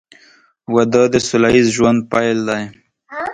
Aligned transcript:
•واده 0.73 1.01
د 1.13 1.15
سوله 1.27 1.49
ییز 1.55 1.67
ژوند 1.75 1.99
پیل 2.11 2.39
دی. 2.47 2.63